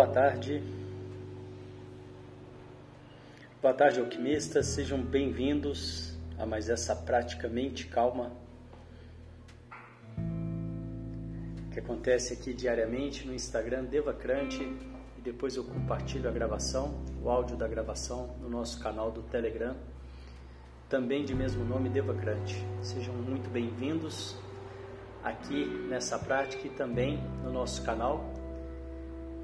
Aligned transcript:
Boa 0.00 0.08
tarde. 0.08 0.62
Boa 3.60 3.74
tarde, 3.74 4.00
alquimistas. 4.00 4.64
Sejam 4.68 4.98
bem-vindos 4.98 6.16
a 6.38 6.46
mais 6.46 6.70
essa 6.70 6.96
prática 6.96 7.46
mente 7.48 7.86
calma 7.86 8.32
que 11.70 11.78
acontece 11.78 12.32
aqui 12.32 12.54
diariamente 12.54 13.26
no 13.26 13.34
Instagram 13.34 13.84
Devacrante 13.84 14.62
e 15.18 15.20
depois 15.20 15.54
eu 15.56 15.64
compartilho 15.64 16.30
a 16.30 16.32
gravação, 16.32 17.04
o 17.22 17.28
áudio 17.28 17.58
da 17.58 17.68
gravação 17.68 18.34
no 18.40 18.48
nosso 18.48 18.80
canal 18.82 19.10
do 19.10 19.22
Telegram, 19.24 19.76
também 20.88 21.26
de 21.26 21.34
mesmo 21.34 21.62
nome 21.62 21.90
Devacrante. 21.90 22.56
Sejam 22.80 23.12
muito 23.12 23.50
bem-vindos 23.50 24.34
aqui 25.22 25.66
nessa 25.90 26.18
prática 26.18 26.66
e 26.66 26.70
também 26.70 27.22
no 27.44 27.52
nosso 27.52 27.82
canal. 27.84 28.29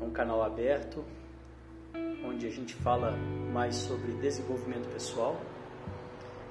É 0.01 0.05
um 0.05 0.11
canal 0.11 0.43
aberto 0.43 1.05
onde 2.25 2.47
a 2.47 2.51
gente 2.51 2.75
fala 2.75 3.13
mais 3.53 3.75
sobre 3.77 4.13
desenvolvimento 4.13 4.89
pessoal. 4.93 5.41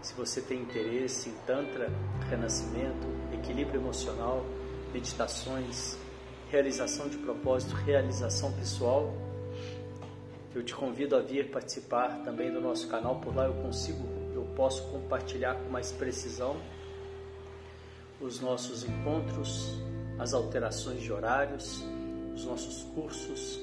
Se 0.02 0.14
você 0.14 0.42
tem 0.42 0.62
interesse 0.62 1.30
em 1.30 1.34
Tantra, 1.46 1.92
renascimento, 2.30 3.08
equilíbrio 3.34 3.82
emocional, 3.82 4.46
meditações, 4.94 5.98
realização 6.50 7.10
de 7.10 7.18
propósito, 7.18 7.76
realização 7.76 8.52
pessoal, 8.54 9.14
eu 10.54 10.64
te 10.64 10.74
convido 10.74 11.16
a 11.16 11.20
vir 11.20 11.52
participar 11.52 12.24
também 12.24 12.52
do 12.52 12.62
nosso 12.62 12.88
canal. 12.88 13.20
Por 13.20 13.36
lá 13.36 13.46
eu 13.46 13.54
consigo, 13.56 14.08
eu 14.34 14.44
posso 14.56 14.84
compartilhar 14.90 15.56
com 15.56 15.70
mais 15.70 15.92
precisão 15.92 16.56
os 18.22 18.40
nossos 18.40 18.84
encontros, 18.84 19.82
as 20.18 20.34
alterações 20.34 21.02
de 21.02 21.12
horários, 21.12 21.84
os 22.36 22.46
nossos 22.46 22.84
cursos. 22.94 23.60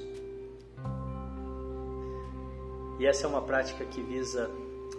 E 2.99 3.05
essa 3.05 3.25
é 3.25 3.29
uma 3.29 3.41
prática 3.41 3.85
que 3.85 4.01
visa 4.01 4.49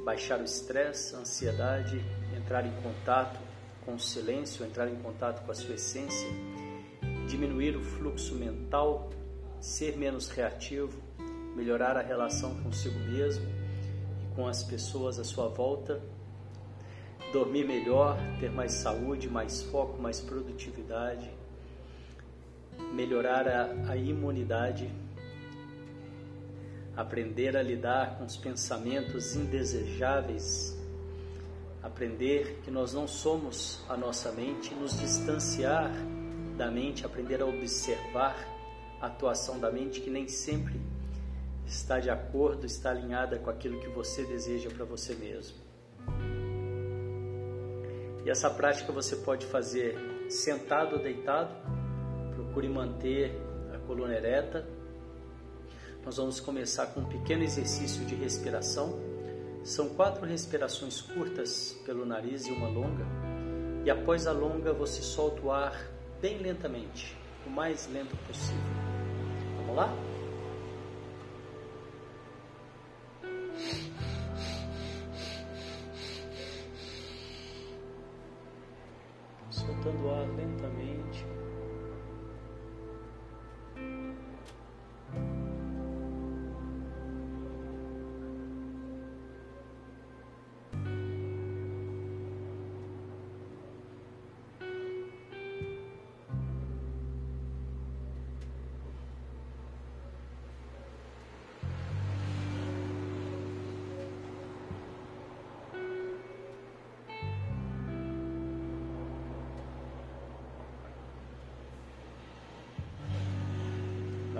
baixar 0.05 0.41
o 0.41 0.45
estresse, 0.45 1.15
a 1.15 1.19
ansiedade, 1.19 2.03
entrar 2.37 2.67
em 2.67 2.73
contato 2.83 3.39
com 3.85 3.95
o 3.95 4.01
silêncio, 4.01 4.65
entrar 4.65 4.89
em 4.89 4.97
contato 4.97 5.45
com 5.45 5.51
a 5.53 5.55
sua 5.55 5.75
essência, 5.75 6.29
diminuir 7.29 7.77
o 7.77 7.83
fluxo 7.83 8.35
mental, 8.35 9.11
ser 9.61 9.97
menos 9.97 10.29
reativo, 10.29 10.99
melhorar 11.55 11.97
a 11.97 12.03
relação 12.03 12.55
consigo 12.63 12.99
mesmo 12.99 13.47
e 14.23 14.35
com 14.35 14.47
as 14.47 14.63
pessoas 14.63 15.19
à 15.19 15.25
sua 15.25 15.49
volta 15.49 16.01
dormir 17.35 17.67
melhor, 17.67 18.17
ter 18.39 18.49
mais 18.49 18.73
saúde, 18.75 19.29
mais 19.29 19.61
foco, 19.65 20.01
mais 20.01 20.21
produtividade, 20.21 21.29
melhorar 22.93 23.49
a, 23.49 23.91
a 23.91 23.97
imunidade, 23.97 24.91
aprender 26.97 27.57
a 27.57 27.63
lidar 27.63 28.19
com 28.19 28.25
os 28.25 28.37
pensamentos 28.37 29.35
indesejáveis, 29.35 30.79
aprender 31.83 32.61
que 32.65 32.71
nós 32.71 32.93
não 32.95 33.07
somos 33.07 33.85
a 33.89 33.97
nossa 33.97 34.33
mente, 34.33 34.75
nos 34.75 34.99
distanciar 34.99 35.91
da 36.57 36.71
mente, 36.71 37.05
aprender 37.05 37.43
a 37.43 37.47
observar 37.47 38.37
a 39.01 39.07
atuação 39.07 39.59
da 39.59 39.71
mente 39.71 40.01
que 40.01 40.11
nem 40.11 40.29
sempre 40.29 40.81
está 41.67 41.99
de 41.99 42.11
acordo, 42.11 42.67
está 42.67 42.91
alinhada 42.91 43.39
com 43.39 43.51
aquilo 43.51 43.81
que 43.81 43.89
você 43.89 44.25
deseja 44.25 44.71
para 44.71 44.85
você 44.85 45.15
mesmo. 45.15 45.57
E 48.25 48.31
essa 48.31 48.49
prática 48.49 48.91
você 48.91 49.17
pode 49.17 49.45
fazer 49.47 49.97
sentado 50.31 50.97
ou 50.97 51.03
deitado. 51.03 51.55
Procure 52.55 52.69
manter 52.69 53.37
a 53.75 53.79
coluna 53.79 54.15
ereta. 54.15 54.65
Nós 56.05 56.19
vamos 56.19 56.39
começar 56.39 56.87
com 56.87 57.01
um 57.01 57.05
pequeno 57.05 57.43
exercício 57.43 58.05
de 58.05 58.15
respiração. 58.15 58.97
São 59.65 59.89
quatro 59.89 60.25
respirações 60.25 61.01
curtas 61.01 61.77
pelo 61.85 62.07
nariz 62.07 62.47
e 62.47 62.53
uma 62.53 62.69
longa. 62.69 63.05
E 63.85 63.91
após 63.91 64.29
a 64.29 64.33
longa, 64.33 64.73
você 64.73 65.03
solta 65.03 65.43
o 65.43 65.51
ar 65.51 65.77
bem 66.21 66.39
lentamente, 66.39 67.17
o 67.45 67.51
mais 67.51 67.89
lento 67.93 68.17
possível. 68.29 68.63
Vamos 69.57 69.75
lá? 69.75 70.14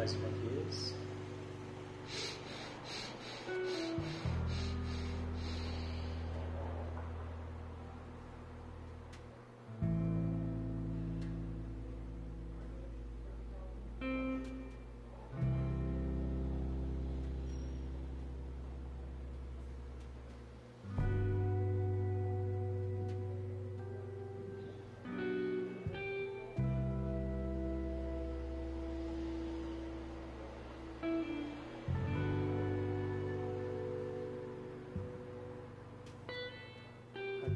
Mais 0.05 0.13
uma 0.17 0.29
vez. 0.29 1.04
terceira 1.04 1.04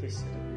vez. 0.09 0.48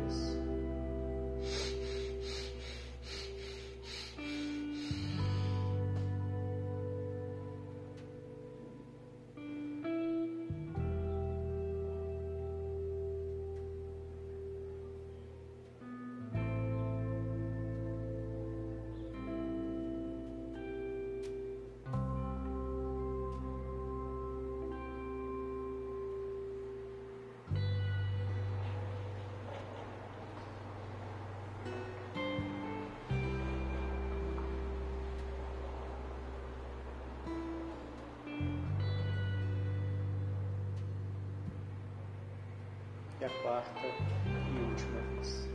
E 43.22 43.26
a 43.26 43.29
quarta 43.29 43.85
e 43.85 44.64
última 44.68 45.00
vez. 45.14 45.47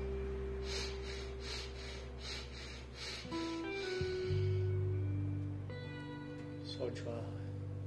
Solte 6.65 7.03
o 7.03 7.11
ar 7.11 7.25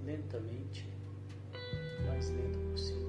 lentamente, 0.03 0.85
o 1.99 2.07
mais 2.07 2.29
lento 2.29 2.59
possível. 2.71 3.08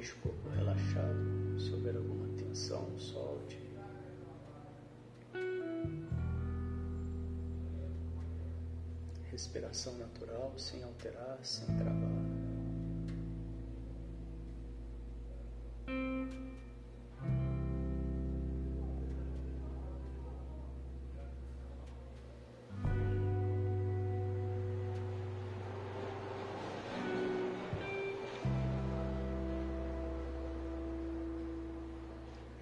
Deixe 0.00 0.14
o 0.14 0.20
corpo 0.20 0.48
relaxado. 0.56 1.60
Se 1.60 1.74
houver 1.74 1.94
alguma 1.94 2.26
tensão, 2.38 2.98
solte. 2.98 3.60
Respiração 9.30 9.98
natural, 9.98 10.54
sem 10.56 10.82
alterar, 10.82 11.38
sem 11.42 11.66
travar. 11.76 12.39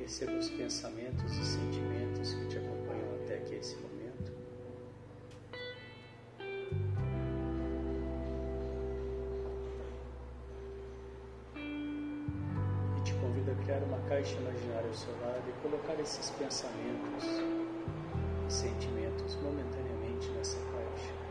Perceba 0.08 0.38
os 0.38 0.48
pensamentos 0.48 1.36
e 1.36 1.44
sentimentos 1.44 2.32
que 2.32 2.46
te 2.46 2.56
acompanham 2.56 3.14
até 3.22 3.34
aqui 3.34 3.56
esse 3.56 3.76
momento. 3.76 4.32
E 12.96 13.00
te 13.04 13.12
convido 13.20 13.50
a 13.50 13.54
criar 13.62 13.82
uma 13.82 13.98
caixa 14.08 14.34
imaginária 14.36 14.88
ao 14.88 14.94
seu 14.94 15.12
lado 15.20 15.44
e 15.46 15.52
colocar 15.60 16.00
esses 16.00 16.30
pensamentos 16.30 17.24
e 18.48 18.50
sentimentos 18.50 19.34
momentaneamente 19.42 20.30
nessa 20.30 20.56
caixa. 20.56 21.27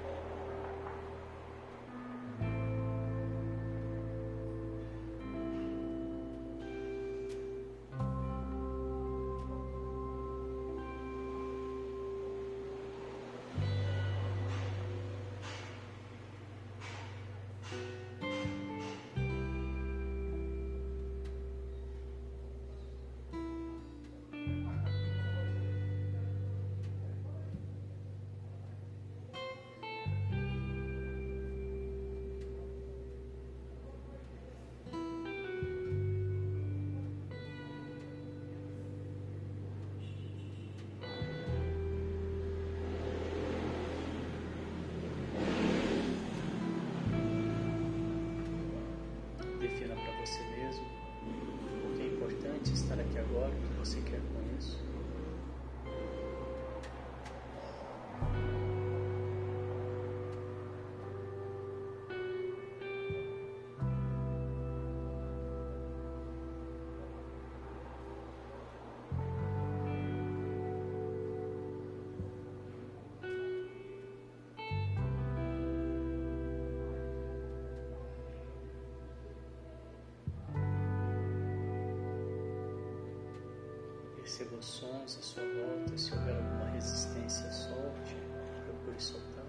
Perceba 84.28 84.58
os 84.58 84.66
sons 84.66 85.18
à 85.18 85.22
sua 85.22 85.42
volta, 85.42 85.98
se 85.98 86.14
houver 86.14 86.36
alguma 86.36 86.66
resistência, 86.72 87.50
solte, 87.50 88.18
procure 88.66 89.00
soltar. 89.00 89.46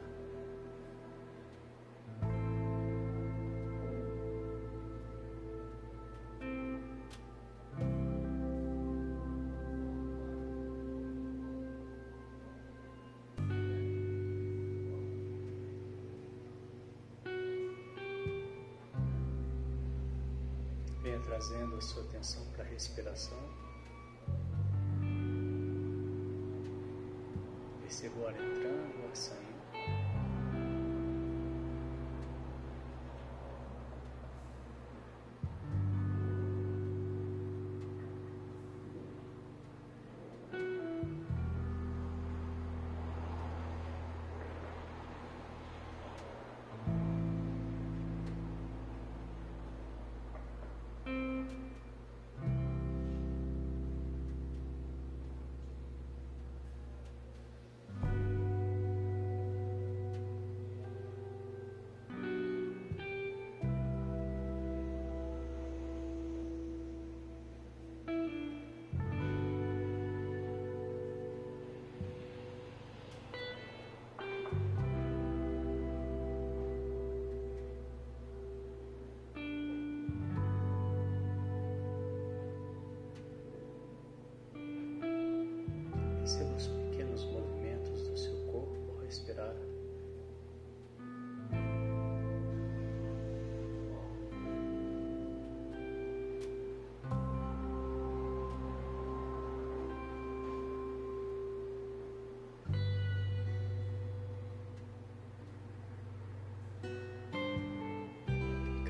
Venha 21.03 21.19
trazendo 21.25 21.75
a 21.75 21.81
sua 21.81 22.05
atenção 22.05 22.47
para 22.53 22.63
a 22.63 22.69
respiração. 22.69 23.68
Ar 28.01 28.31
entrando, 28.31 29.09
ar 29.09 29.17
saindo. 29.17 29.48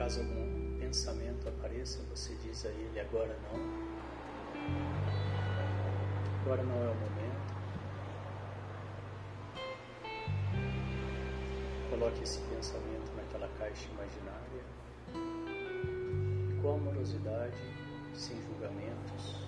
Caso 0.09 0.21
algum 0.21 0.79
pensamento 0.79 1.47
apareça, 1.51 2.03
você 2.09 2.35
diz 2.37 2.65
a 2.65 2.71
ele 2.71 2.99
agora 2.99 3.39
não. 3.43 3.61
Agora 6.41 6.63
não 6.63 6.77
é 6.77 6.89
o 6.89 6.95
momento. 6.95 7.53
Coloque 11.91 12.23
esse 12.23 12.41
pensamento 12.41 13.13
naquela 13.19 13.49
caixa 13.59 13.87
imaginária 13.91 14.65
e 15.13 16.63
com 16.63 16.77
amorosidade, 16.77 17.61
sem 18.15 18.41
julgamentos, 18.47 19.45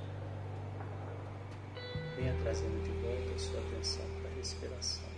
venha 2.16 2.36
trazendo 2.42 2.84
de 2.84 2.92
volta 3.00 3.34
a 3.34 3.38
sua 3.38 3.60
atenção 3.60 4.04
para 4.20 4.30
a 4.30 4.34
respiração. 4.34 5.09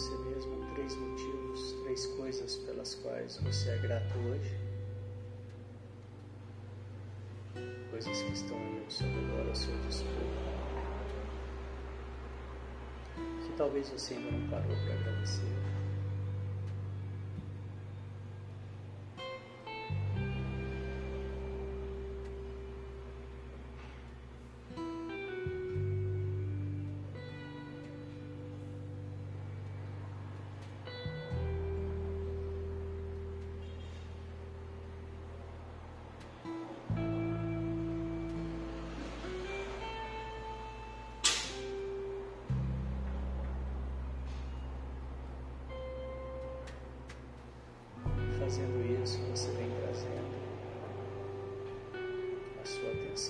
Você 0.00 0.16
mesmo 0.16 0.56
três 0.74 0.96
motivos, 0.96 1.72
três 1.82 2.06
coisas 2.06 2.56
pelas 2.56 2.94
quais 2.94 3.36
você 3.42 3.68
é 3.68 3.76
grato 3.76 4.18
hoje. 4.18 4.58
Coisas 7.90 8.22
que 8.22 8.32
estão 8.32 8.56
aí 8.56 8.82
ao 8.82 8.90
seu 8.90 9.06
redor, 9.06 9.46
ao 9.46 9.54
seu 9.54 9.78
dispor. 9.82 10.24
Que 13.44 13.52
talvez 13.58 13.90
você 13.90 14.14
ainda 14.14 14.30
não 14.30 14.48
parou 14.48 14.74
para 14.74 14.94
agradecer. 14.94 15.79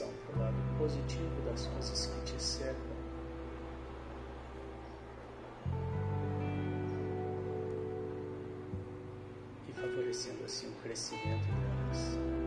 Atenção 0.00 0.09
para 0.26 0.37
o 0.37 0.38
lado 0.40 0.78
positivo 0.78 1.42
das 1.45 1.66
coisas 1.66 2.07
que 2.07 2.33
te 2.33 2.42
cercam. 2.42 2.97
E 9.69 9.73
favorecendo 9.73 10.45
assim 10.45 10.69
o 10.69 10.83
crescimento 10.83 11.47
delas. 11.47 12.39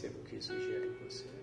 Perceba 0.00 0.20
o 0.20 0.22
que 0.22 0.36
isso 0.36 0.52
gera 0.60 0.86
em 0.86 0.92
você. 1.04 1.37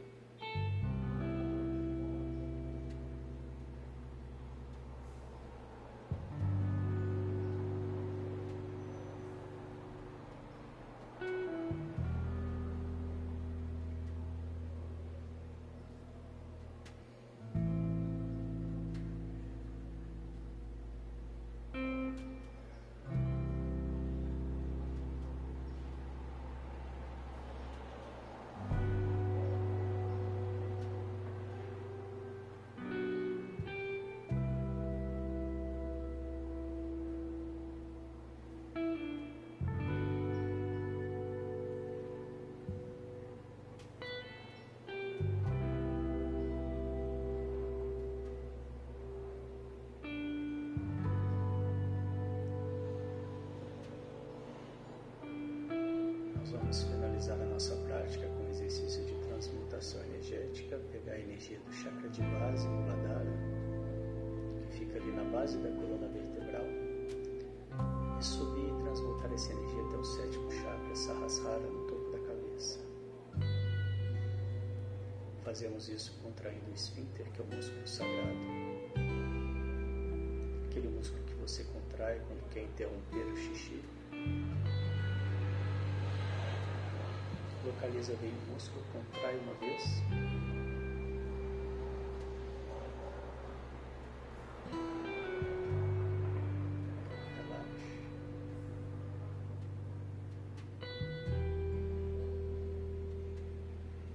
Exercício 58.66 59.06
de 59.06 59.14
transmutação 59.28 60.04
energética, 60.06 60.80
pegar 60.92 61.14
a 61.14 61.20
energia 61.20 61.60
do 61.60 61.72
chakra 61.72 62.10
de 62.10 62.22
base, 62.22 62.68
Muladhara, 62.68 63.32
que 64.64 64.78
fica 64.80 64.98
ali 64.98 65.12
na 65.12 65.24
base 65.26 65.58
da 65.60 65.70
coluna 65.70 66.08
vertebral, 66.08 66.66
e 68.20 68.24
subir 68.24 68.68
e 68.68 68.84
transmutar 68.84 69.32
essa 69.34 69.54
energia 69.54 69.84
até 69.84 69.98
o 69.98 70.04
sétimo 70.04 70.52
chakra, 70.52 70.96
Sahasrara, 70.96 71.60
no 71.60 71.88
topo 71.88 72.12
da 72.12 72.20
cabeça. 72.20 72.80
Fazemos 75.44 75.88
isso 75.88 76.20
contraindo 76.24 76.72
o 76.72 76.74
esfíncter, 76.74 77.32
que 77.32 77.42
é 77.42 77.44
o 77.44 77.56
músculo 77.56 77.88
sagrado, 77.88 78.38
aquele 80.66 80.88
músculo 80.88 81.24
que 81.24 81.36
você 81.36 81.64
contrai 81.66 82.20
quando 82.28 82.50
quer 82.50 82.64
interromper 82.64 83.26
o 83.28 83.38
xixi. 83.38 83.80
Localiza 87.66 88.16
bem 88.22 88.30
o 88.30 88.54
músculo, 88.54 88.86
contrai 88.94 89.38
uma 89.40 89.54
vez. 89.56 89.84
Relaxe. 97.36 98.06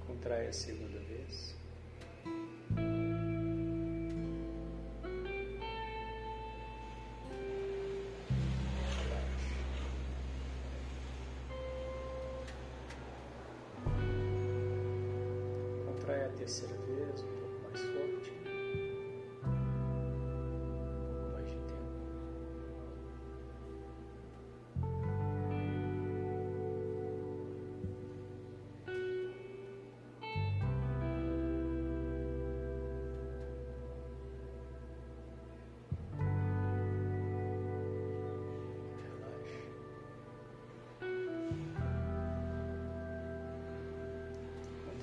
Contrai 0.06 0.46
a 0.46 0.52
segunda 0.52 0.89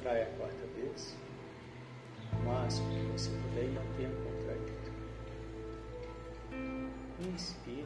Contrai 0.07 0.23
a 0.23 0.25
quarta 0.37 0.65
vez. 0.67 1.17
O 2.31 2.45
máximo 2.45 2.87
que 2.91 3.11
você 3.11 3.29
puder 3.29 3.65
e 3.65 3.71
mantenha 3.71 4.09
contraído. 4.23 4.71
Inspire. 7.27 7.85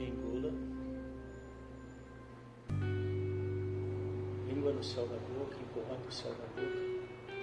Engula. 0.00 0.50
Língua 4.46 4.72
no 4.72 4.82
céu 4.82 5.06
da 5.06 5.18
boca, 5.18 5.56
empurrando 5.60 6.08
o 6.08 6.10
céu 6.10 6.32
da 6.32 6.46
boca. 6.46 6.78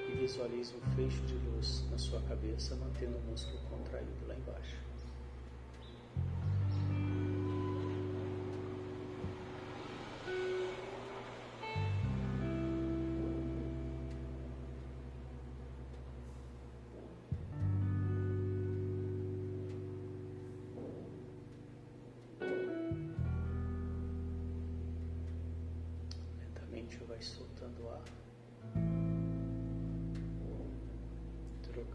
E 0.09 0.17
visualize 0.17 0.73
um 0.75 0.95
fecho 0.95 1.21
de 1.27 1.35
luz 1.35 1.85
na 1.91 1.99
sua 1.99 2.19
cabeça, 2.21 2.75
mantendo 2.77 3.15
o 3.15 3.21
músculo 3.29 3.59
contraído 3.69 4.25
lá 4.27 4.33
embaixo. 4.33 4.77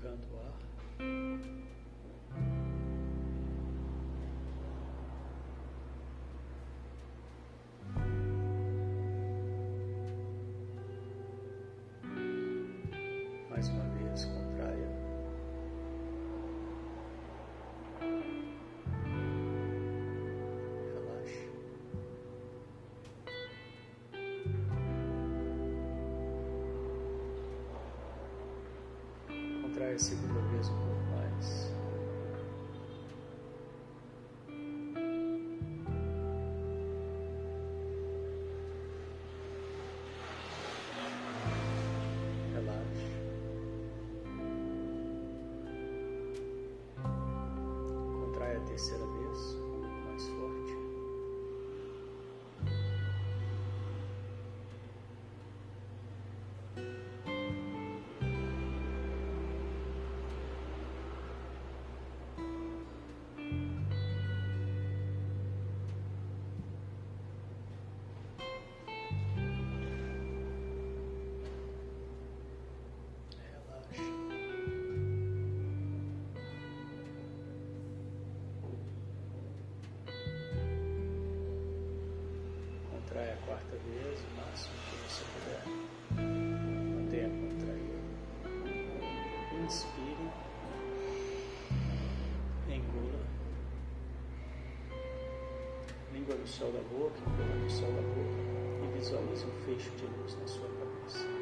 Trocando 0.00 0.26
o 0.32 0.69
Contrai 29.98 30.39
Língua 96.20 96.34
no 96.34 96.46
céu 96.46 96.70
da 96.70 96.82
boca, 96.82 97.18
empurrando 97.18 97.66
o 97.66 97.70
céu 97.70 97.90
da 97.92 98.02
boca. 98.02 98.84
E 98.84 98.98
visualize 98.98 99.46
um 99.46 99.64
fecho 99.64 99.90
de 99.96 100.04
luz 100.04 100.36
na 100.38 100.46
sua 100.46 100.68
cabeça. 100.68 101.39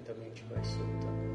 Lentamente 0.00 0.42
vai 0.48 0.64
soltando 0.64 1.29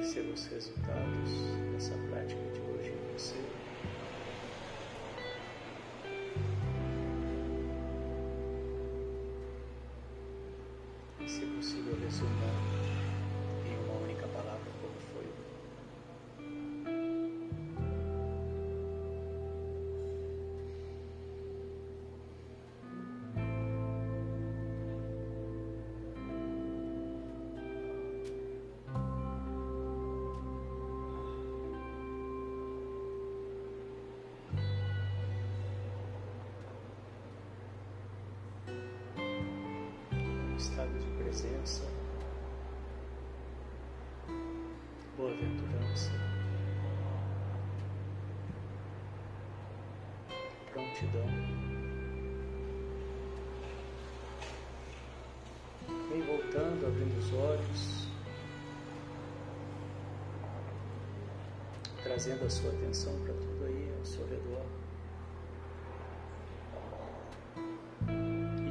Perceba 0.00 0.32
os 0.32 0.46
resultados 0.46 1.30
dessa 1.72 1.94
prática 2.08 2.40
de 2.54 2.60
hoje 2.72 2.90
em 2.90 3.12
você. 3.12 3.36
Se 11.26 11.44
possível, 11.44 11.94
resumir. 12.02 12.79
Prontidão. 50.72 51.26
Vem 56.10 56.22
voltando, 56.22 56.86
abrindo 56.86 57.18
os 57.18 57.32
olhos, 57.32 58.08
trazendo 62.02 62.44
a 62.44 62.50
sua 62.50 62.70
atenção 62.70 63.12
para 63.20 63.34
tudo 63.34 63.64
aí 63.64 63.94
ao 63.98 64.04
seu 64.04 64.26
redor. 64.26 64.66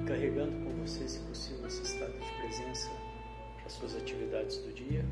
carregando 0.09 0.65
com 0.65 0.73
você, 0.81 1.07
se 1.07 1.19
possível, 1.19 1.67
esse 1.67 1.83
estado 1.83 2.11
de 2.13 2.31
presença 2.41 2.89
para 3.57 3.65
as 3.67 3.73
suas 3.73 3.95
atividades 3.95 4.57
do 4.57 4.73
dia. 4.73 5.05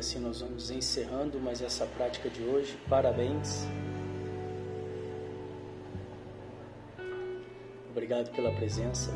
Assim 0.00 0.18
nós 0.18 0.40
vamos 0.40 0.70
encerrando 0.70 1.38
mais 1.38 1.60
essa 1.60 1.86
prática 1.86 2.28
de 2.28 2.42
hoje. 2.42 2.76
Parabéns. 2.88 3.66
Obrigado 7.90 8.30
pela 8.34 8.50
presença. 8.52 9.10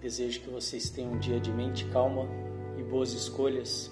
Desejo 0.00 0.40
que 0.40 0.50
vocês 0.50 0.90
tenham 0.90 1.12
um 1.12 1.18
dia 1.18 1.38
de 1.38 1.52
mente 1.52 1.84
calma 1.90 2.26
e 2.76 2.82
boas 2.82 3.12
escolhas. 3.12 3.90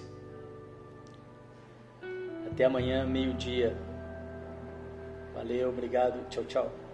Até 2.50 2.64
amanhã, 2.64 3.06
meio-dia. 3.06 3.76
Valeu, 5.32 5.68
obrigado, 5.68 6.28
tchau, 6.28 6.44
tchau. 6.44 6.89